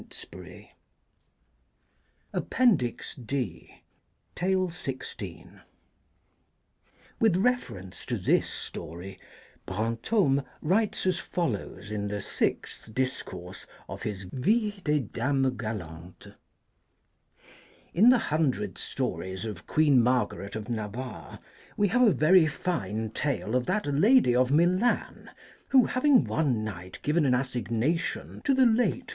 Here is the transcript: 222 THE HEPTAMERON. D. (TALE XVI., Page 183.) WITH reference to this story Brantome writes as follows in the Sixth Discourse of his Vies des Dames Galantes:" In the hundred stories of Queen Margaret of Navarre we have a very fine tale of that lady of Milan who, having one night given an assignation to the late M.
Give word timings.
222 0.09 0.69
THE 2.31 2.39
HEPTAMERON. 2.39 2.77
D. 3.27 3.83
(TALE 4.33 4.69
XVI., 4.69 5.05
Page 5.13 5.35
183.) 5.35 5.47
WITH 7.19 7.37
reference 7.37 8.03
to 8.07 8.17
this 8.17 8.49
story 8.49 9.19
Brantome 9.67 10.43
writes 10.63 11.05
as 11.05 11.19
follows 11.19 11.91
in 11.91 12.07
the 12.07 12.19
Sixth 12.19 12.91
Discourse 12.95 13.67
of 13.87 14.01
his 14.01 14.23
Vies 14.31 14.81
des 14.83 15.01
Dames 15.01 15.51
Galantes:" 15.51 16.35
In 17.93 18.09
the 18.09 18.17
hundred 18.17 18.79
stories 18.79 19.45
of 19.45 19.67
Queen 19.67 20.01
Margaret 20.01 20.55
of 20.55 20.67
Navarre 20.67 21.37
we 21.77 21.89
have 21.89 22.01
a 22.01 22.11
very 22.11 22.47
fine 22.47 23.11
tale 23.11 23.53
of 23.53 23.67
that 23.67 23.85
lady 23.85 24.35
of 24.35 24.49
Milan 24.49 25.29
who, 25.67 25.85
having 25.85 26.23
one 26.23 26.63
night 26.63 26.97
given 27.03 27.23
an 27.23 27.35
assignation 27.35 28.41
to 28.45 28.55
the 28.55 28.65
late 28.65 28.99
M. 29.01 29.05